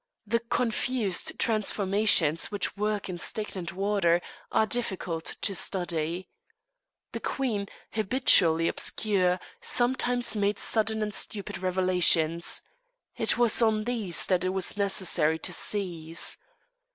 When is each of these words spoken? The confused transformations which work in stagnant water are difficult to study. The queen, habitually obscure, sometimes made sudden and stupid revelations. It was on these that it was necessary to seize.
The 0.25 0.39
confused 0.39 1.37
transformations 1.37 2.47
which 2.51 2.75
work 2.75 3.07
in 3.07 3.19
stagnant 3.19 3.71
water 3.71 4.19
are 4.51 4.65
difficult 4.65 5.35
to 5.41 5.53
study. 5.53 6.27
The 7.11 7.19
queen, 7.19 7.67
habitually 7.93 8.67
obscure, 8.67 9.39
sometimes 9.61 10.35
made 10.35 10.57
sudden 10.57 11.03
and 11.03 11.13
stupid 11.13 11.59
revelations. 11.59 12.63
It 13.15 13.37
was 13.37 13.61
on 13.61 13.83
these 13.83 14.25
that 14.25 14.43
it 14.43 14.49
was 14.49 14.75
necessary 14.75 15.37
to 15.37 15.53
seize. 15.53 16.39